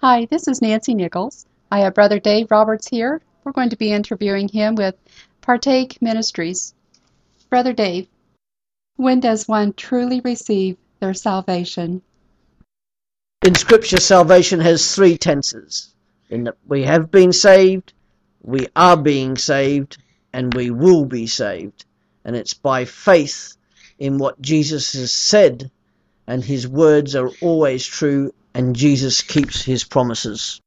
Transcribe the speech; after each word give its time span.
Hi, 0.00 0.26
this 0.26 0.46
is 0.46 0.62
Nancy 0.62 0.94
Nichols. 0.94 1.44
I 1.72 1.80
have 1.80 1.94
Brother 1.94 2.20
Dave 2.20 2.52
Roberts 2.52 2.86
here. 2.86 3.20
We're 3.42 3.50
going 3.50 3.70
to 3.70 3.76
be 3.76 3.90
interviewing 3.90 4.46
him 4.46 4.76
with 4.76 4.94
Partake 5.40 6.00
Ministries. 6.00 6.72
Brother 7.50 7.72
Dave, 7.72 8.06
when 8.94 9.18
does 9.18 9.48
one 9.48 9.72
truly 9.72 10.20
receive 10.20 10.76
their 11.00 11.14
salvation? 11.14 12.02
In 13.44 13.56
Scripture, 13.56 13.98
salvation 13.98 14.60
has 14.60 14.94
three 14.94 15.18
tenses. 15.18 15.92
In 16.30 16.44
that 16.44 16.58
we 16.68 16.84
have 16.84 17.10
been 17.10 17.32
saved, 17.32 17.92
we 18.40 18.68
are 18.76 18.96
being 18.96 19.36
saved, 19.36 19.98
and 20.32 20.54
we 20.54 20.70
will 20.70 21.06
be 21.06 21.26
saved. 21.26 21.86
And 22.24 22.36
it's 22.36 22.54
by 22.54 22.84
faith 22.84 23.56
in 23.98 24.18
what 24.18 24.40
Jesus 24.40 24.92
has 24.92 25.12
said, 25.12 25.72
and 26.28 26.44
his 26.44 26.68
words 26.68 27.16
are 27.16 27.30
always 27.40 27.86
true, 27.86 28.32
and 28.54 28.76
Jesus 28.76 29.22
keeps 29.22 29.64
his 29.64 29.84
promises. 29.84 30.60